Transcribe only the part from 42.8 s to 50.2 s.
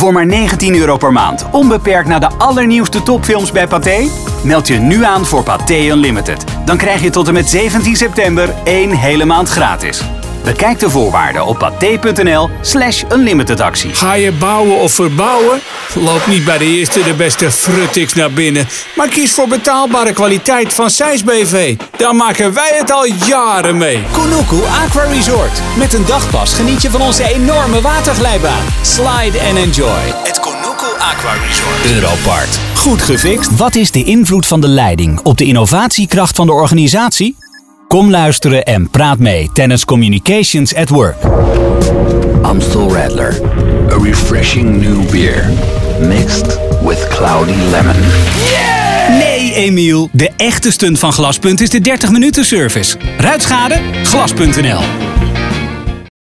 Radler. A refreshing new beer. Mixed with cloudy lemon. Nee, Emiel.